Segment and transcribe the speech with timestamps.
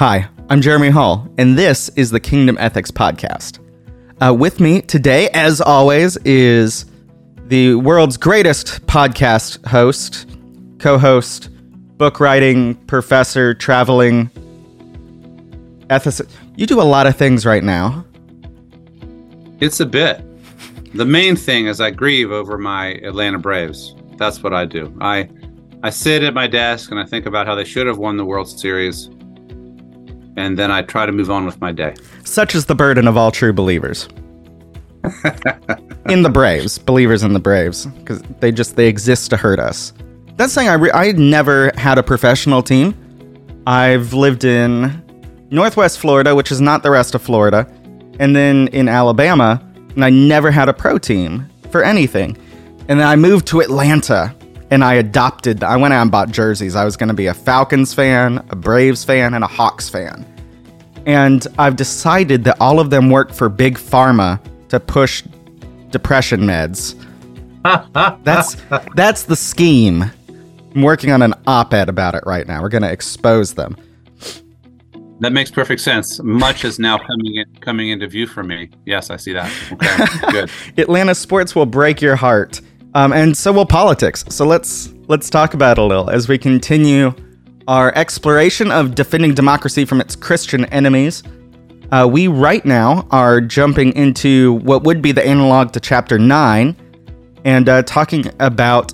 [0.00, 3.58] Hi, I'm Jeremy Hall, and this is the Kingdom Ethics Podcast.
[4.18, 6.86] Uh, with me today, as always, is
[7.48, 10.26] the world's greatest podcast host,
[10.78, 11.50] co host,
[11.98, 14.30] book writing, professor, traveling,
[15.90, 16.30] ethicist.
[16.56, 18.02] You do a lot of things right now.
[19.60, 20.24] It's a bit.
[20.94, 23.94] The main thing is I grieve over my Atlanta Braves.
[24.16, 24.96] That's what I do.
[24.98, 25.28] I
[25.82, 28.24] I sit at my desk and I think about how they should have won the
[28.24, 29.10] World Series
[30.36, 31.94] and then I try to move on with my day.
[32.24, 34.08] Such is the burden of all true believers.
[36.08, 39.92] in the Braves, believers in the Braves, because they just they exist to hurt us.
[40.36, 42.94] That's saying I re- I never had a professional team.
[43.66, 45.02] I've lived in
[45.50, 47.66] Northwest Florida, which is not the rest of Florida,
[48.18, 49.62] and then in Alabama,
[49.94, 52.36] and I never had a pro team for anything.
[52.88, 54.34] And then I moved to Atlanta,
[54.70, 55.62] and I adopted.
[55.62, 56.76] I went out and bought jerseys.
[56.76, 60.26] I was going to be a Falcons fan, a Braves fan, and a Hawks fan.
[61.06, 65.22] And I've decided that all of them work for Big Pharma to push
[65.90, 66.94] depression meds.
[68.24, 68.56] that's
[68.94, 70.04] that's the scheme.
[70.74, 72.62] I'm working on an op-ed about it right now.
[72.62, 73.76] We're going to expose them.
[75.18, 76.22] That makes perfect sense.
[76.22, 78.70] Much is now coming in, coming into view for me.
[78.86, 79.52] Yes, I see that.
[79.72, 80.50] Okay, good.
[80.78, 82.62] Atlanta sports will break your heart,
[82.94, 84.24] um, and so will politics.
[84.28, 87.12] So let's let's talk about it a little as we continue
[87.68, 91.22] our exploration of defending democracy from its Christian enemies.
[91.92, 96.76] Uh, we right now are jumping into what would be the analog to chapter nine,
[97.44, 98.92] and uh, talking about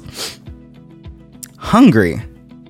[1.59, 2.17] Hungary.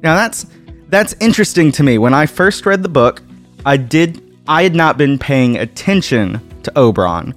[0.03, 0.47] Now that's
[0.89, 1.99] that's interesting to me.
[1.99, 3.23] When I first read the book,
[3.65, 7.35] I did I had not been paying attention to Orban.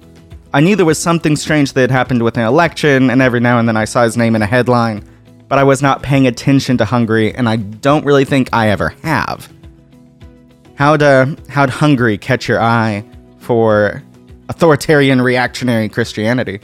[0.52, 3.58] I knew there was something strange that had happened with an election, and every now
[3.58, 5.04] and then I saw his name in a headline,
[5.48, 8.88] but I was not paying attention to Hungary, and I don't really think I ever
[9.02, 9.48] have.
[10.74, 13.04] How'd, uh, how'd Hungary catch your eye
[13.38, 14.02] for
[14.48, 16.60] authoritarian reactionary Christianity?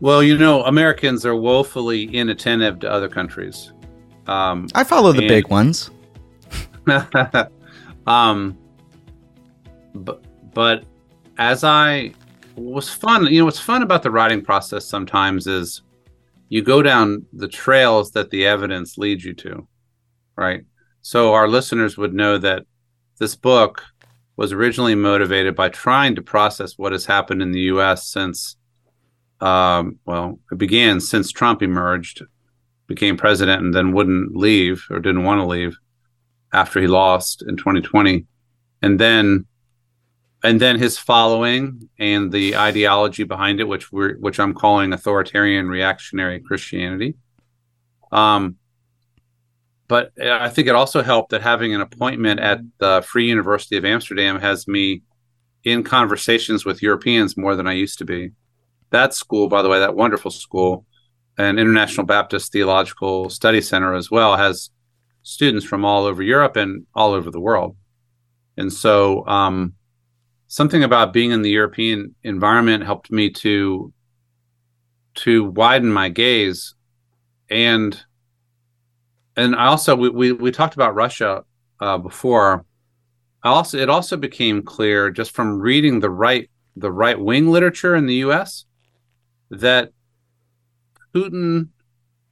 [0.00, 3.72] Well, you know, Americans are woefully inattentive to other countries.
[4.26, 5.90] Um, I follow the and, big ones.
[8.06, 8.56] um,
[9.94, 10.24] but
[10.54, 10.84] but
[11.40, 12.12] as I
[12.54, 15.80] was fun, you know, what's fun about the writing process sometimes is
[16.50, 19.66] you go down the trails that the evidence leads you to,
[20.36, 20.64] right?
[21.00, 22.66] So our listeners would know that
[23.18, 23.82] this book
[24.36, 28.06] was originally motivated by trying to process what has happened in the U.S.
[28.06, 28.56] since,
[29.40, 32.22] um, well, it began since Trump emerged,
[32.86, 35.74] became president, and then wouldn't leave or didn't want to leave
[36.52, 38.26] after he lost in 2020,
[38.82, 39.46] and then
[40.42, 45.68] and then his following and the ideology behind it, which we're which I'm calling authoritarian
[45.68, 47.14] reactionary Christianity.
[48.10, 48.56] Um,
[49.86, 53.84] but I think it also helped that having an appointment at the Free University of
[53.84, 55.02] Amsterdam has me
[55.64, 58.30] in conversations with Europeans more than I used to be.
[58.90, 60.86] That school, by the way, that wonderful school,
[61.38, 64.70] an International Baptist Theological Study Center as well, has
[65.22, 67.76] students from all over Europe and all over the world.
[68.56, 69.74] And so, um,
[70.50, 73.92] something about being in the European environment helped me to
[75.14, 76.74] to widen my gaze,
[77.48, 77.98] and
[79.36, 81.44] and I also we we, we talked about Russia
[81.80, 82.66] uh, before.
[83.42, 87.94] I also it also became clear just from reading the right the right wing literature
[87.94, 88.64] in the U.S.
[89.50, 89.92] that
[91.14, 91.68] Putin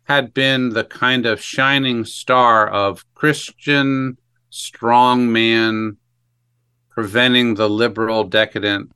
[0.02, 4.18] had been the kind of shining star of Christian
[4.50, 5.98] strongman
[6.98, 8.90] preventing the liberal decadent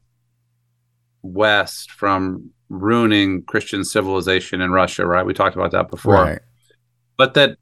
[1.22, 5.24] West from ruining Christian civilization in Russia, right?
[5.24, 6.14] We talked about that before.
[6.14, 6.40] Right.
[7.16, 7.58] But that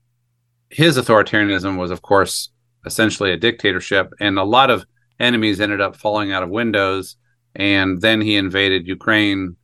[0.71, 2.49] his authoritarianism was, of course,
[2.87, 4.87] essentially a dictatorship, and a lot of
[5.19, 7.17] enemies ended up falling out of windows.
[7.55, 9.57] And then he invaded Ukraine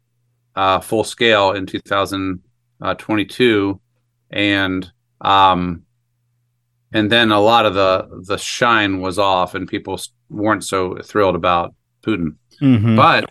[0.56, 2.42] uh, full scale in 2000
[2.82, 3.80] uh, 22,
[4.30, 4.92] and
[5.22, 5.85] um,
[6.96, 10.00] and then a lot of the the shine was off, and people
[10.30, 12.36] weren't so thrilled about Putin.
[12.60, 12.96] Mm-hmm.
[12.96, 13.30] But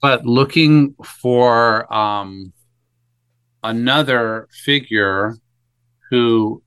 [0.00, 2.52] but looking for um,
[3.62, 5.36] another figure
[6.10, 6.62] who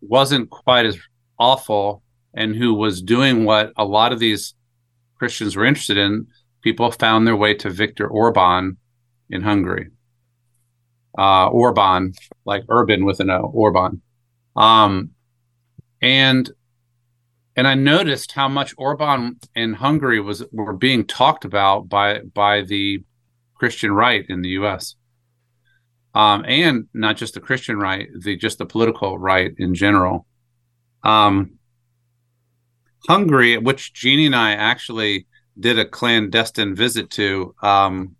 [0.00, 0.98] wasn't quite as
[1.38, 2.02] awful
[2.34, 4.54] and who was doing what a lot of these
[5.18, 6.26] Christians were interested in,
[6.62, 8.76] people found their way to Viktor Orban
[9.30, 9.88] in Hungary
[11.18, 12.12] uh, Orban,
[12.44, 14.02] like urban with an O, Orban.
[14.54, 15.10] Um,
[16.00, 16.50] and
[17.56, 22.62] and I noticed how much Orban in Hungary was were being talked about by by
[22.62, 23.02] the
[23.54, 24.94] Christian right in the U.S.
[26.14, 30.26] Um, and not just the Christian right, the just the political right in general.
[31.02, 31.52] Um,
[33.08, 35.26] Hungary, which Jeannie and I actually
[35.58, 38.16] did a clandestine visit to um,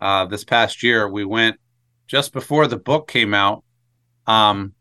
[0.00, 1.08] uh, this past year.
[1.08, 1.58] We went
[2.06, 3.64] just before the book came out,
[4.26, 4.74] um,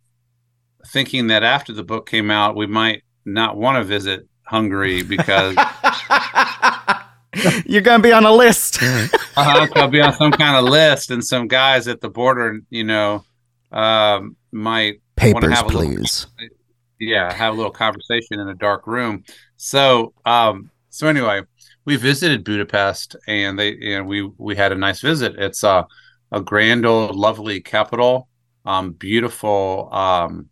[0.85, 5.55] thinking that after the book came out, we might not want to visit Hungary because
[7.65, 8.79] you're going to be on a list.
[8.81, 12.83] uh, I'll be on some kind of list, and some guys at the border, you
[12.83, 13.23] know,
[13.71, 16.27] um, might papers, please.
[16.39, 16.57] Little,
[16.99, 19.23] yeah, have a little conversation in a dark room.
[19.57, 21.41] So, um, so anyway,
[21.85, 25.35] we visited Budapest, and they and we we had a nice visit.
[25.37, 25.85] It's a
[26.31, 28.27] a grand old, lovely capital,
[28.65, 30.49] um, beautiful um,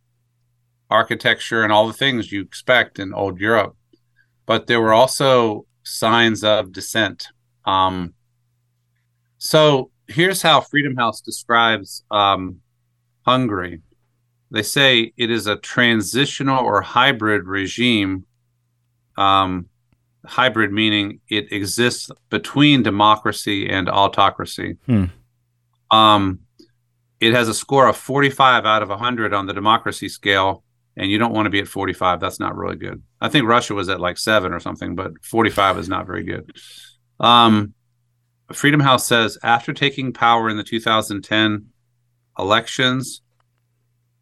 [0.90, 3.76] architecture, and all the things you expect in old Europe.
[4.46, 7.28] But there were also signs of dissent.
[7.66, 8.14] Um,
[9.38, 12.62] so here's how Freedom House describes um,
[13.26, 13.82] Hungary.
[14.52, 18.26] They say it is a transitional or hybrid regime.
[19.18, 19.70] Um,
[20.26, 24.78] hybrid meaning it exists between democracy and autocracy.
[24.86, 25.06] Hmm.
[25.92, 26.40] Um,
[27.20, 30.64] it has a score of 45 out of 100 on the democracy scale,
[30.98, 32.20] and you don't want to be at 45.
[32.20, 33.02] That's not really good.
[33.20, 36.52] I think Russia was at like seven or something, but 45 is not very good.
[37.20, 37.74] Um,
[38.54, 41.68] Freedom House says after taking power in the 2010
[42.38, 43.22] elections,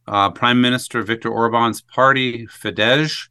[0.07, 3.29] uh, Prime Minister Viktor Orban's party, Fidesz,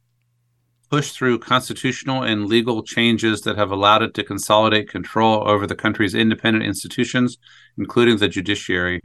[0.89, 5.75] pushed through constitutional and legal changes that have allowed it to consolidate control over the
[5.75, 7.37] country's independent institutions,
[7.77, 9.01] including the judiciary.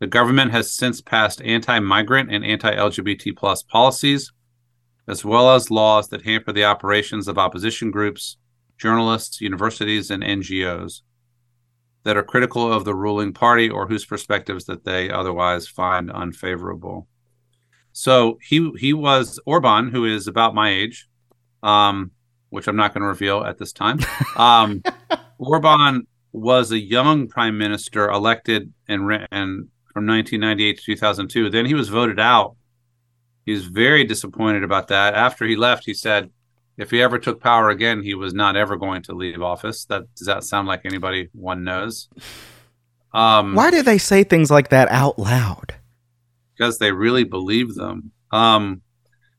[0.00, 4.32] The government has since passed anti-migrant and anti-LGBT plus policies,
[5.06, 8.38] as well as laws that hamper the operations of opposition groups,
[8.78, 11.02] journalists, universities, and NGOs
[12.04, 17.06] that are critical of the ruling party or whose perspectives that they otherwise find unfavorable.
[17.92, 21.08] So he he was Orban, who is about my age,
[21.62, 22.12] um,
[22.48, 23.98] which I'm not going to reveal at this time.
[24.36, 24.82] Um,
[25.38, 31.50] Orban was a young prime minister elected and and from 1998 to 2002.
[31.50, 32.56] Then he was voted out.
[33.44, 35.14] He was very disappointed about that.
[35.14, 36.30] After he left, he said
[36.76, 39.84] if he ever took power again, he was not ever going to leave office.
[39.86, 42.08] That does that sound like anybody one knows?
[43.12, 45.74] Um, Why do they say things like that out loud?
[46.56, 48.12] Because they really believe them.
[48.30, 48.82] Um,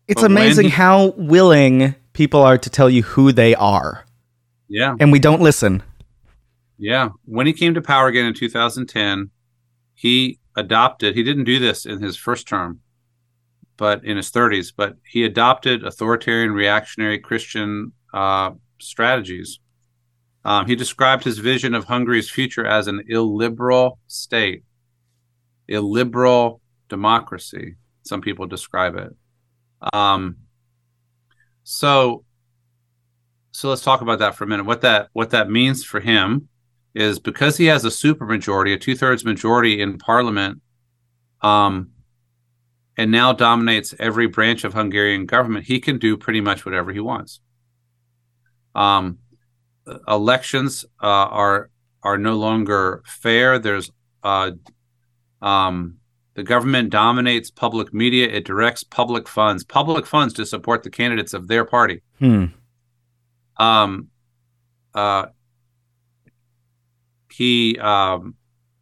[0.08, 4.06] it's amazing he, how willing people are to tell you who they are.
[4.68, 4.96] Yeah.
[5.00, 5.84] And we don't listen.
[6.78, 7.10] Yeah.
[7.26, 9.30] When he came to power again in 2010,
[9.96, 12.80] he adopted, he didn't do this in his first term,
[13.78, 19.60] but in his 30s, but he adopted authoritarian reactionary Christian uh, strategies.
[20.44, 24.64] Um, he described his vision of Hungary's future as an illiberal state,
[25.68, 27.76] illiberal democracy.
[28.04, 29.16] Some people describe it.
[29.94, 30.38] Um,
[31.64, 32.24] so,
[33.52, 34.66] so let's talk about that for a minute.
[34.66, 36.50] What that what that means for him
[36.94, 40.62] is because he has a supermajority, a two thirds majority in parliament,
[41.42, 41.92] um,
[42.98, 45.66] and now dominates every branch of Hungarian government.
[45.66, 47.40] He can do pretty much whatever he wants.
[48.76, 49.20] Um,
[50.08, 51.70] elections uh, are
[52.04, 53.60] are no longer fair.
[53.60, 53.92] There's
[54.24, 54.52] uh,
[55.42, 55.98] um,
[56.34, 58.28] the government dominates public media.
[58.28, 62.02] It directs public funds, public funds to support the candidates of their party.
[62.20, 62.46] Hmm.
[63.58, 64.08] Um,
[64.94, 65.28] uh,
[67.34, 68.36] he um,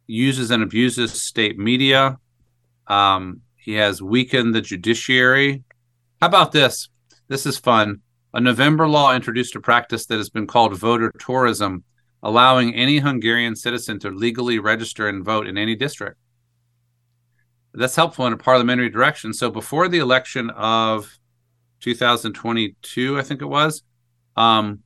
[0.06, 2.18] uses and abuses state media.
[2.86, 5.64] Um, he has weakened the judiciary.
[6.20, 6.88] How about this?
[7.28, 8.00] This is fun.
[8.32, 11.84] A November law introduced a practice that has been called voter tourism,
[12.22, 16.16] allowing any Hungarian citizen to legally register and vote in any district
[17.74, 19.32] that's helpful in a parliamentary direction.
[19.32, 21.18] So before the election of
[21.80, 23.82] 2022, I think it was,
[24.36, 24.80] um,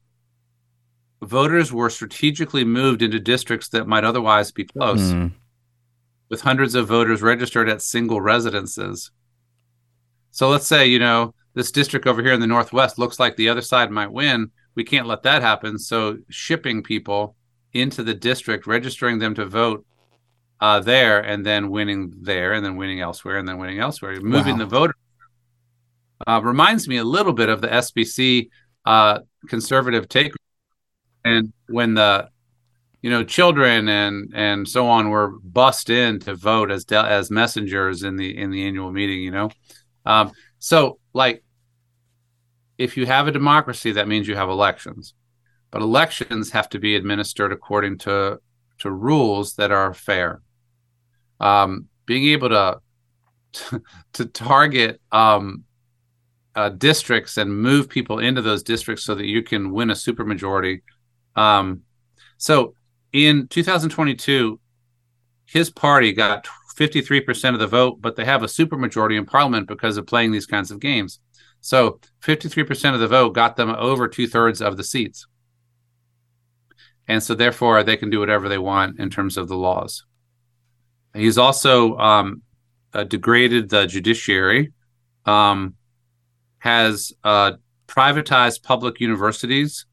[1.28, 5.32] voters were strategically moved into districts that might otherwise be close, mm.
[6.28, 9.10] with hundreds of voters registered at single residences.
[10.30, 13.48] So let's say, you know, this district over here in the Northwest looks like the
[13.48, 14.50] other side might win.
[14.74, 15.78] We can't let that happen.
[15.78, 17.36] So shipping people
[17.72, 19.86] into the district, registering them to vote
[20.60, 24.20] uh, there and then winning there and then winning elsewhere and then winning elsewhere.
[24.20, 24.58] Moving wow.
[24.58, 24.94] the voter
[26.26, 28.48] uh, reminds me a little bit of the SBC
[28.84, 30.32] uh, conservative take.
[31.24, 32.28] And when the
[33.02, 37.30] you know children and and so on were bussed in to vote as de- as
[37.30, 39.50] messengers in the in the annual meeting, you know,
[40.06, 41.42] um, so like
[42.78, 45.14] if you have a democracy, that means you have elections,
[45.70, 48.40] but elections have to be administered according to
[48.78, 50.40] to rules that are fair.
[51.40, 52.80] Um, being able to
[54.14, 55.64] to, target um,
[56.54, 60.82] uh, districts and move people into those districts so that you can win a supermajority.
[61.36, 61.82] Um,
[62.36, 62.74] so
[63.12, 64.60] in 2022,
[65.46, 69.96] his party got 53% of the vote, but they have a supermajority in parliament because
[69.96, 71.20] of playing these kinds of games.
[71.60, 75.26] So 53% of the vote got them over two thirds of the seats.
[77.06, 80.04] And so therefore they can do whatever they want in terms of the laws.
[81.14, 82.42] He's also um,
[82.92, 84.72] uh, degraded the judiciary,
[85.26, 85.74] um,
[86.58, 87.52] has uh,
[87.86, 89.86] privatized public universities,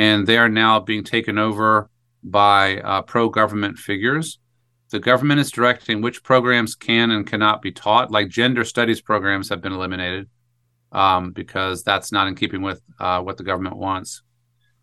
[0.00, 1.90] and they are now being taken over
[2.22, 4.38] by uh, pro government figures.
[4.88, 9.50] The government is directing which programs can and cannot be taught, like gender studies programs
[9.50, 10.30] have been eliminated
[10.90, 14.22] um, because that's not in keeping with uh, what the government wants.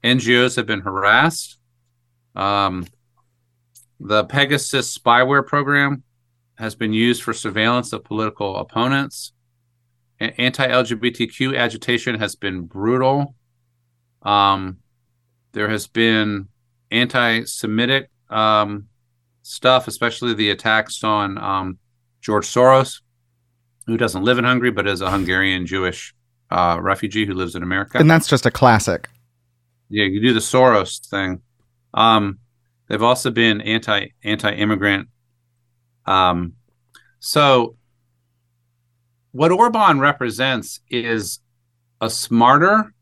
[0.03, 1.57] NGOs have been harassed.
[2.35, 2.85] Um,
[3.99, 6.03] the Pegasus spyware program
[6.59, 9.33] has been used for surveillance of political opponents.
[10.19, 13.33] Anti LGBTQ agitation has been brutal.
[14.21, 14.77] Um,
[15.57, 16.47] there has been
[16.91, 18.87] anti Semitic um,
[19.41, 21.79] stuff, especially the attacks on um,
[22.21, 23.01] George Soros,
[23.87, 26.13] who doesn't live in Hungary but is a Hungarian Jewish
[26.51, 27.97] uh, refugee who lives in America.
[27.97, 29.09] And that's just a classic.
[29.89, 31.41] Yeah, you do the Soros thing.
[31.91, 32.37] Um,
[32.87, 35.09] they've also been anti anti immigrant.
[36.05, 36.53] Um,
[37.19, 37.77] so
[39.31, 41.39] what Orban represents is
[41.99, 42.93] a smarter,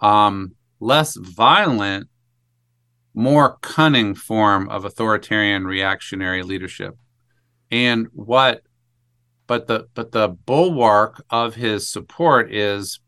[0.00, 2.08] um, less violent,
[3.14, 6.96] more cunning form of authoritarian reactionary leadership.
[7.70, 8.62] And what
[9.46, 13.00] but the but the bulwark of his support is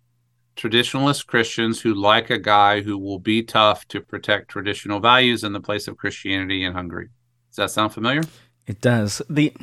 [0.57, 5.53] traditionalist Christians who like a guy who will be tough to protect traditional values in
[5.53, 7.09] the place of Christianity in Hungary.
[7.51, 8.23] Does that sound familiar?
[8.67, 9.23] It does.
[9.31, 9.55] The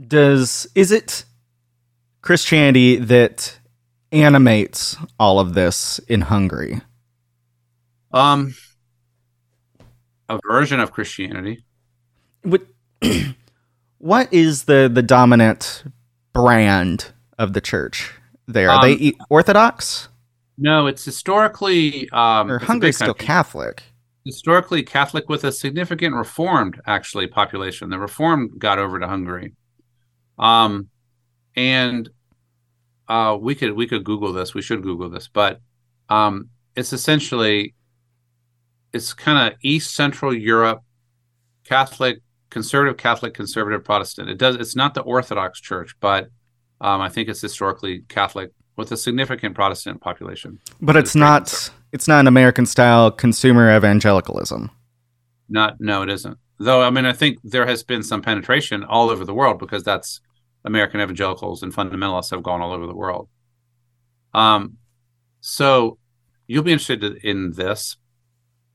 [0.00, 1.24] does is it
[2.22, 3.58] Christianity that
[4.14, 6.80] animates all of this in Hungary?
[8.12, 8.54] Um
[10.28, 11.64] a version of Christianity.
[12.42, 12.62] What
[13.98, 15.84] what is the the dominant
[16.32, 18.12] brand of the church
[18.46, 18.70] there?
[18.70, 20.08] Are um, they Orthodox?
[20.56, 23.82] No, it's historically um, or Hungary's still Catholic.
[24.24, 27.90] Historically Catholic with a significant Reformed actually population.
[27.90, 29.52] The Reformed got over to Hungary,
[30.38, 30.88] um,
[31.56, 32.08] and
[33.08, 34.54] uh, we could we could Google this.
[34.54, 35.60] We should Google this, but
[36.08, 37.74] um, it's essentially
[38.92, 40.82] it's kind of East Central Europe
[41.64, 42.20] Catholic,
[42.50, 44.28] conservative Catholic, conservative Protestant.
[44.28, 44.56] It does.
[44.56, 46.28] It's not the Orthodox Church, but
[46.80, 50.58] um, I think it's historically Catholic with a significant Protestant population.
[50.80, 51.70] But it's not.
[51.92, 54.70] It's not an American style consumer evangelicalism.
[55.48, 55.80] Not.
[55.80, 56.38] No, it isn't.
[56.58, 59.82] Though I mean, I think there has been some penetration all over the world because
[59.82, 60.20] that's
[60.64, 63.28] American evangelicals and fundamentalists have gone all over the world.
[64.32, 64.78] Um,
[65.40, 65.98] so
[66.46, 67.96] you'll be interested in this.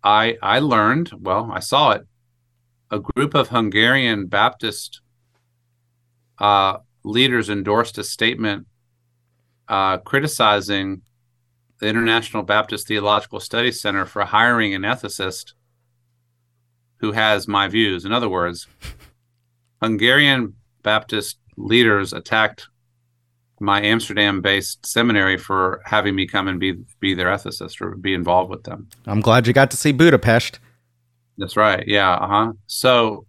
[0.03, 2.07] I I learned well, I saw it.
[2.91, 5.01] A group of Hungarian Baptist
[6.39, 8.67] uh, leaders endorsed a statement
[9.67, 11.01] uh, criticizing
[11.79, 15.53] the International Baptist Theological Studies Center for hiring an ethicist
[16.97, 18.05] who has my views.
[18.05, 18.67] In other words,
[19.81, 22.67] Hungarian Baptist leaders attacked
[23.59, 28.49] my Amsterdam-based seminary for having me come and be be their ethicist or be involved
[28.49, 28.87] with them.
[29.05, 30.59] I'm glad you got to see Budapest.
[31.37, 31.83] That's right.
[31.85, 32.11] Yeah.
[32.13, 32.51] Uh huh.
[32.67, 33.25] So,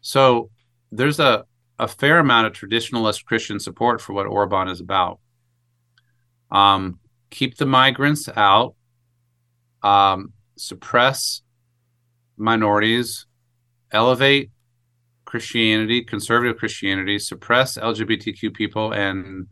[0.00, 0.50] so
[0.92, 1.44] there's a
[1.78, 5.18] a fair amount of traditionalist Christian support for what Orban is about.
[6.50, 8.74] Um, keep the migrants out,
[9.82, 11.42] um, suppress
[12.36, 13.26] minorities,
[13.90, 14.50] elevate
[15.26, 19.46] Christianity, conservative Christianity, suppress LGBTQ people and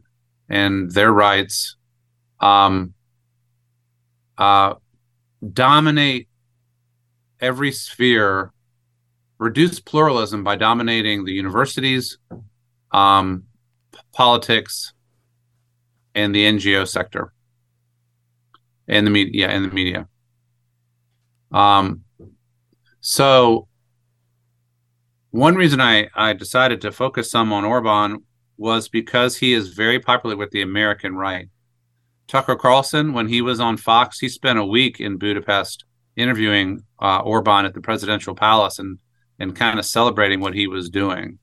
[0.48, 1.76] and their rights,
[2.40, 2.94] um,
[4.38, 4.74] uh,
[5.52, 6.28] dominate
[7.40, 8.52] every sphere
[9.38, 12.18] reduce pluralism by dominating the universities,
[12.92, 13.44] um,
[14.12, 14.92] politics,
[16.14, 17.32] and the NGO sector,
[18.88, 20.08] and the media, and the media.
[21.52, 22.04] Um,
[23.00, 23.68] so
[25.34, 28.22] one reason I, I decided to focus some on Orban
[28.56, 31.48] was because he is very popular with the American right.
[32.28, 35.84] Tucker Carlson, when he was on Fox, he spent a week in Budapest
[36.16, 38.98] interviewing uh, Orban at the presidential palace, and
[39.40, 41.40] and kind of celebrating what he was doing.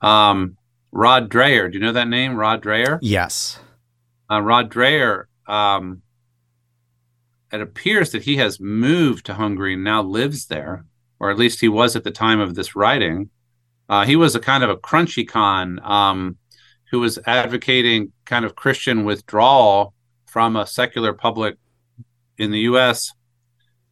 [0.00, 0.56] Um,
[0.90, 2.98] Rod Dreher, do you know that name, Rod Dreher?
[3.02, 3.60] Yes.
[4.30, 6.00] Uh, Rod Dreher, um,
[7.52, 10.86] it appears that he has moved to Hungary and now lives there,
[11.20, 13.30] or at least he was at the time of this writing.
[13.88, 15.80] Uh, he was a kind of a crunchy con.
[15.82, 16.38] Um,
[16.94, 19.94] who was advocating kind of Christian withdrawal
[20.26, 21.56] from a secular public
[22.38, 23.10] in the U.S.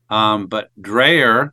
[0.09, 1.51] Um, but Dreher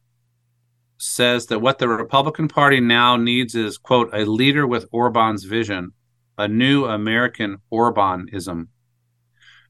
[1.00, 5.94] says that what the Republican Party now needs is, quote, a leader with Orban's vision,
[6.38, 8.68] a new American Orbanism.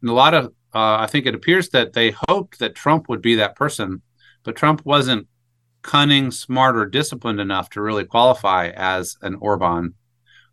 [0.01, 3.21] And a lot of, uh, I think it appears that they hoped that Trump would
[3.21, 4.01] be that person,
[4.43, 5.29] but Trump wasn't
[5.81, 9.93] cunning, smart, or disciplined enough to really qualify as an Orban.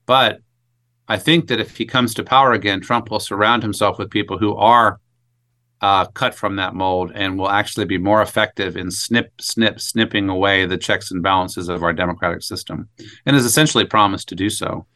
[0.07, 0.41] But
[1.09, 4.39] I think that if he comes to power again, Trump will surround himself with people
[4.39, 5.01] who are
[5.81, 10.29] uh, cut from that mold and will actually be more effective in snip, snip, snipping
[10.29, 12.89] away the checks and balances of our democratic system,
[13.25, 14.87] and has essentially promised to do so.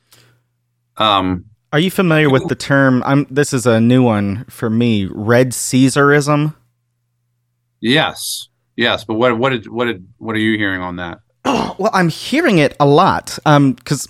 [0.96, 3.02] Um, Are you familiar with the term?
[3.04, 3.26] I'm.
[3.30, 5.06] This is a new one for me.
[5.06, 6.54] Red Caesarism.
[7.80, 11.20] Yes, yes, but what what did what did what are you hearing on that?
[11.44, 13.38] Oh, well, I'm hearing it a lot.
[13.46, 14.08] Um, because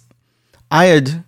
[0.70, 1.24] I had.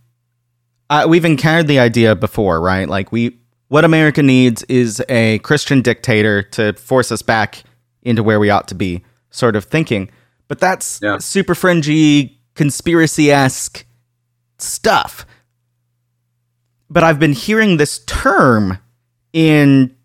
[0.90, 2.86] Uh, we've encountered the idea before, right?
[2.86, 7.62] Like we what America needs is a Christian dictator to force us back
[8.02, 10.10] into where we ought to be, sort of thinking.
[10.46, 11.16] But that's yeah.
[11.16, 13.86] super fringy, conspiracy esque
[14.58, 15.24] stuff.
[16.90, 18.78] But I've been hearing this term
[19.32, 19.96] in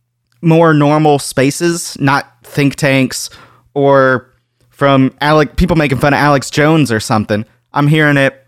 [0.41, 3.29] more normal spaces, not think tanks
[3.73, 4.33] or
[4.69, 7.45] from Alec people making fun of Alex Jones or something.
[7.73, 8.47] I'm hearing it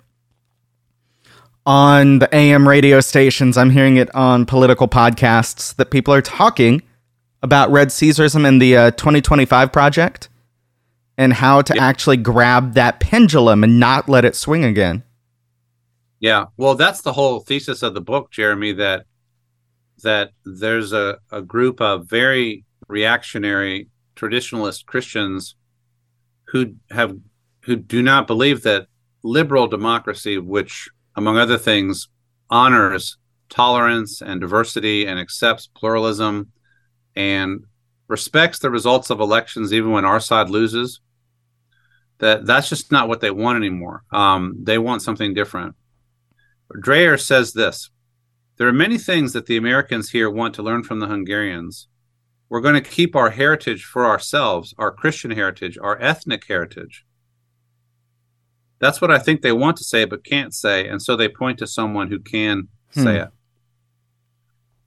[1.65, 3.57] on the AM radio stations.
[3.57, 6.81] I'm hearing it on political podcasts that people are talking
[7.41, 10.29] about Red Caesarism and the uh, 2025 project
[11.17, 11.83] and how to yeah.
[11.85, 15.03] actually grab that pendulum and not let it swing again.
[16.19, 18.73] Yeah, well, that's the whole thesis of the book, Jeremy.
[18.73, 19.05] That
[20.03, 25.55] that there's a, a group of very reactionary traditionalist Christians
[26.47, 27.15] who have
[27.61, 28.87] who do not believe that
[29.23, 32.09] liberal democracy, which among other things,
[32.49, 33.17] honors
[33.49, 36.51] tolerance and diversity and accepts pluralism
[37.15, 37.63] and
[38.07, 40.99] respects the results of elections even when our side loses
[42.19, 44.03] that that's just not what they want anymore.
[44.11, 45.75] Um, they want something different.
[46.83, 47.89] Dreher says this
[48.59, 51.87] there are many things that the americans here want to learn from the hungarians
[52.49, 57.05] we're going to keep our heritage for ourselves our christian heritage our ethnic heritage
[58.79, 61.59] that's what I think they want to say but can't say, and so they point
[61.59, 63.03] to someone who can hmm.
[63.03, 63.29] say it.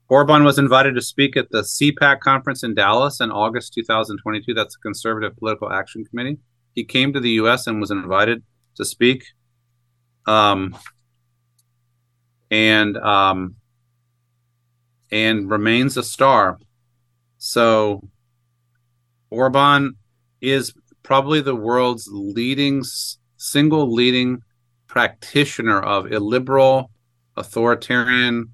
[0.08, 4.52] Orban was invited to speak at the CPAC conference in Dallas in August 2022.
[4.52, 6.38] That's the Conservative Political Action Committee.
[6.74, 7.66] He came to the U.S.
[7.66, 8.42] and was invited
[8.76, 9.24] to speak,
[10.26, 10.76] um,
[12.50, 13.56] and um,
[15.10, 16.58] and remains a star.
[17.44, 18.08] So
[19.28, 19.96] Orban
[20.40, 22.84] is probably the world's leading
[23.36, 24.42] single leading
[24.86, 26.92] practitioner of illiberal,
[27.36, 28.52] authoritarian,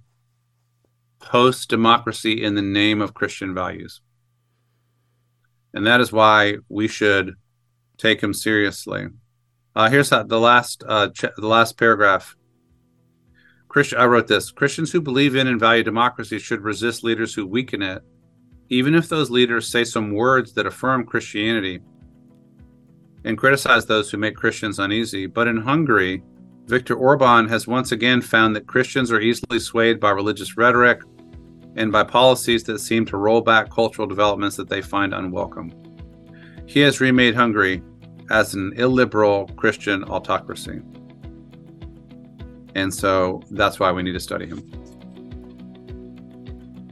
[1.19, 4.01] post democracy in the name of Christian values.
[5.75, 7.35] And that is why we should
[7.99, 9.09] take him seriously.
[9.77, 12.35] Uh, here's how, the last uh, ch- the last paragraph.
[13.69, 17.47] Christian, I wrote this: Christians who believe in and value democracy should resist leaders who
[17.47, 18.03] weaken it,
[18.69, 21.81] even if those leaders say some words that affirm Christianity
[23.25, 25.27] and criticize those who make Christians uneasy.
[25.27, 26.23] But in Hungary,
[26.67, 31.01] Viktor Orban has once again found that Christians are easily swayed by religious rhetoric
[31.77, 35.73] and by policies that seem to roll back cultural developments that they find unwelcome.
[36.67, 37.83] He has remade Hungary
[38.31, 40.83] as an illiberal Christian autocracy.
[42.75, 44.63] And so that's why we need to study him.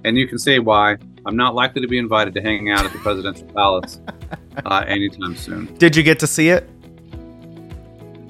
[0.04, 2.92] And you can see why I'm not likely to be invited to hang out at
[2.92, 4.00] the presidential palace
[4.64, 5.74] uh, anytime soon.
[5.76, 6.70] Did you get to see it?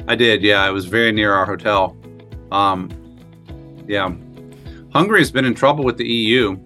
[0.09, 0.43] I did.
[0.43, 1.95] Yeah, it was very near our hotel.
[2.51, 2.91] Um,
[3.87, 4.15] yeah,
[4.93, 6.57] Hungary has been in trouble with the EU,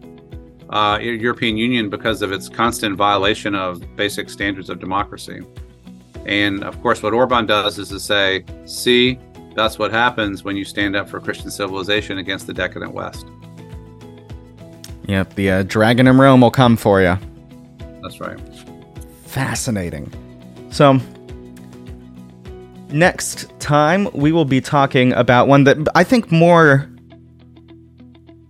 [0.68, 5.40] uh, European Union, because of its constant violation of basic standards of democracy.
[6.26, 9.18] And of course, what Orban does is to say, "See,
[9.56, 13.26] that's what happens when you stand up for Christian civilization against the decadent West."
[15.10, 17.18] Yep, the uh, dragon in Rome will come for you.
[18.02, 18.38] That's right
[19.30, 20.12] fascinating.
[20.70, 21.00] So,
[22.88, 26.90] next time we will be talking about one that I think more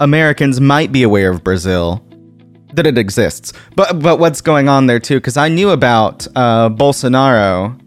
[0.00, 2.02] Americans might be aware of Brazil
[2.72, 3.52] that it exists.
[3.76, 5.16] But but what's going on there too?
[5.16, 7.78] Because I knew about uh, Bolsonaro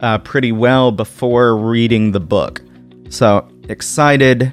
[0.00, 2.60] uh, pretty well before reading the book,
[3.08, 4.52] so excited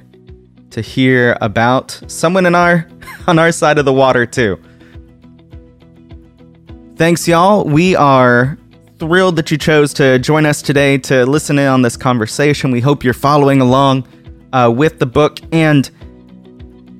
[0.70, 2.88] to hear about someone in our
[3.26, 4.60] on our side of the water too.
[6.96, 7.64] Thanks, y'all.
[7.64, 8.58] We are
[8.98, 12.70] thrilled that you chose to join us today to listen in on this conversation.
[12.70, 14.06] We hope you're following along
[14.52, 15.38] uh, with the book.
[15.52, 15.90] And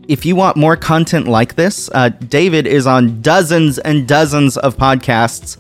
[0.08, 4.76] if you want more content like this, uh, David is on dozens and dozens of
[4.76, 5.58] podcasts.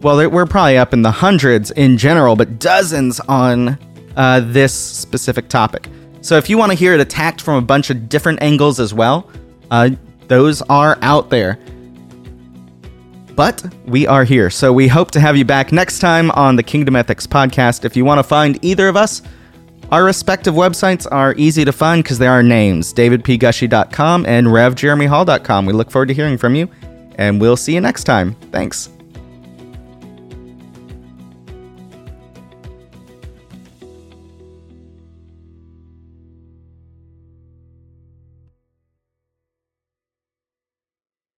[0.00, 3.78] Well, we're probably up in the hundreds in general, but dozens on
[4.16, 5.88] uh, this specific topic.
[6.26, 8.92] So if you want to hear it attacked from a bunch of different angles as
[8.92, 9.30] well,
[9.70, 9.90] uh,
[10.26, 11.56] those are out there.
[13.36, 16.64] But we are here, so we hope to have you back next time on the
[16.64, 17.84] Kingdom Ethics podcast.
[17.84, 19.22] If you want to find either of us,
[19.92, 25.64] our respective websites are easy to find because they are names davidpgushee.com and revjeremyhall.com.
[25.64, 26.68] We look forward to hearing from you,
[27.14, 28.34] and we'll see you next time.
[28.50, 28.95] Thanks.